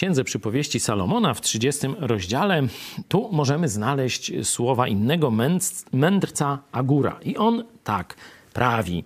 Księdze 0.00 0.24
Przypowieści 0.24 0.80
Salomona 0.80 1.34
w 1.34 1.40
30 1.40 1.86
rozdziale 1.98 2.62
tu 3.08 3.28
możemy 3.32 3.68
znaleźć 3.68 4.32
słowa 4.42 4.88
innego 4.88 5.32
mędrca 5.92 6.58
Agura. 6.72 7.20
I 7.24 7.36
on 7.36 7.64
tak 7.84 8.16
prawi. 8.52 9.04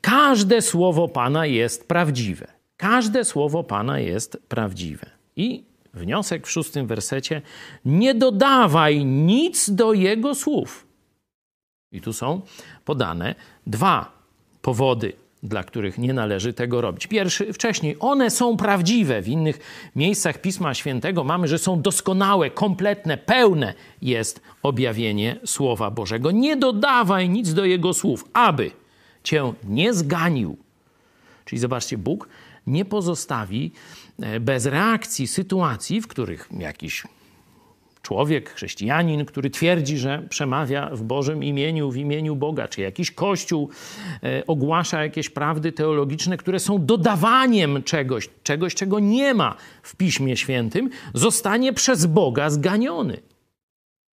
Każde 0.00 0.62
słowo 0.62 1.08
Pana 1.08 1.46
jest 1.46 1.88
prawdziwe. 1.88 2.46
Każde 2.76 3.24
słowo 3.24 3.64
Pana 3.64 4.00
jest 4.00 4.42
prawdziwe. 4.48 5.10
I 5.36 5.64
wniosek 5.94 6.46
w 6.46 6.50
szóstym 6.50 6.86
wersecie: 6.86 7.42
Nie 7.84 8.14
dodawaj 8.14 9.04
nic 9.04 9.70
do 9.70 9.92
jego 9.92 10.34
słów. 10.34 10.86
I 11.92 12.00
tu 12.00 12.12
są 12.12 12.40
podane 12.84 13.34
dwa 13.66 14.12
powody 14.62 15.12
dla 15.48 15.64
których 15.64 15.98
nie 15.98 16.12
należy 16.12 16.52
tego 16.52 16.80
robić. 16.80 17.06
Pierwszy, 17.06 17.52
wcześniej, 17.52 17.96
one 18.00 18.30
są 18.30 18.56
prawdziwe. 18.56 19.22
W 19.22 19.28
innych 19.28 19.58
miejscach 19.96 20.40
Pisma 20.40 20.74
Świętego 20.74 21.24
mamy, 21.24 21.48
że 21.48 21.58
są 21.58 21.82
doskonałe, 21.82 22.50
kompletne, 22.50 23.16
pełne 23.16 23.74
jest 24.02 24.40
objawienie 24.62 25.36
Słowa 25.44 25.90
Bożego. 25.90 26.30
Nie 26.30 26.56
dodawaj 26.56 27.28
nic 27.28 27.54
do 27.54 27.64
Jego 27.64 27.94
słów, 27.94 28.24
aby 28.32 28.70
cię 29.24 29.52
nie 29.64 29.94
zganił. 29.94 30.56
Czyli 31.44 31.58
zobaczcie, 31.58 31.98
Bóg 31.98 32.28
nie 32.66 32.84
pozostawi 32.84 33.72
e, 34.22 34.40
bez 34.40 34.66
reakcji 34.66 35.26
sytuacji, 35.26 36.00
w 36.00 36.06
których 36.06 36.48
jakiś 36.58 37.04
człowiek, 38.06 38.50
chrześcijanin, 38.50 39.24
który 39.24 39.50
twierdzi, 39.50 39.98
że 39.98 40.22
przemawia 40.28 40.90
w 40.92 41.02
Bożym 41.02 41.44
imieniu, 41.44 41.90
w 41.90 41.96
imieniu 41.96 42.36
Boga, 42.36 42.68
czy 42.68 42.80
jakiś 42.80 43.10
kościół 43.10 43.70
e, 44.22 44.46
ogłasza 44.46 45.02
jakieś 45.02 45.30
prawdy 45.30 45.72
teologiczne, 45.72 46.36
które 46.36 46.60
są 46.60 46.86
dodawaniem 46.86 47.82
czegoś, 47.82 48.28
czegoś, 48.42 48.74
czego 48.74 48.98
nie 48.98 49.34
ma 49.34 49.56
w 49.82 49.96
Piśmie 49.96 50.36
Świętym, 50.36 50.90
zostanie 51.14 51.72
przez 51.72 52.06
Boga 52.06 52.50
zganiony. 52.50 53.16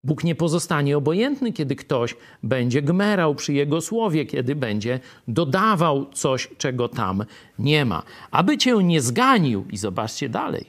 Bóg 0.03 0.23
nie 0.23 0.35
pozostanie 0.35 0.97
obojętny, 0.97 1.53
kiedy 1.53 1.75
ktoś 1.75 2.15
będzie 2.43 2.81
gmerał 2.81 3.35
przy 3.35 3.53
Jego 3.53 3.81
słowie, 3.81 4.25
kiedy 4.25 4.55
będzie 4.55 4.99
dodawał 5.27 6.05
coś, 6.05 6.49
czego 6.57 6.89
tam 6.89 7.25
nie 7.59 7.85
ma. 7.85 8.03
Aby 8.31 8.57
cię 8.57 8.75
nie 8.83 9.01
zganił, 9.01 9.65
i 9.71 9.77
zobaczcie 9.77 10.29
dalej, 10.29 10.65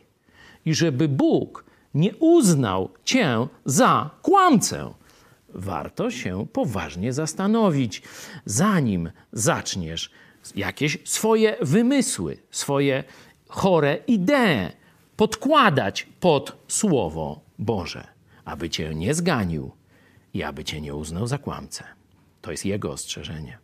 i 0.67 0.75
żeby 0.75 1.09
Bóg 1.09 1.72
nie 1.95 2.17
uznał 2.17 2.91
cię 3.05 3.47
za 3.65 4.11
kłamcę. 4.23 4.95
Warto 5.49 6.11
się 6.11 6.47
poważnie 6.53 7.13
zastanowić, 7.13 8.03
zanim 8.45 9.11
zaczniesz 9.33 10.11
jakieś 10.57 10.99
swoje 11.05 11.57
wymysły, 11.61 12.39
swoje 12.51 13.05
chore 13.49 13.99
idee 14.07 14.73
podkładać 15.17 16.09
pod 16.21 16.57
Słowo 16.69 17.41
Boże, 17.59 18.07
aby 18.45 18.71
cię 18.71 18.95
nie 18.95 19.15
zganił 19.15 19.71
i 20.35 20.43
aby 20.43 20.65
cię 20.65 20.81
nie 20.81 20.95
uznał 20.95 21.27
za 21.27 21.39
kłamcę. 21.39 21.85
To 22.43 22.51
jest 22.51 22.65
jego 22.67 22.93
ostrzeżenie. 22.93 23.62